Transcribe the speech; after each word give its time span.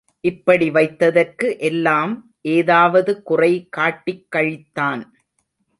இப்படி 0.21 0.69
வைத்ததற்கு 0.69 1.59
எல்லாம் 1.59 2.13
ஏதாவது 2.41 3.21
குறை 3.21 3.67
காட்டிக் 3.69 4.27
கழித்தான். 4.35 5.03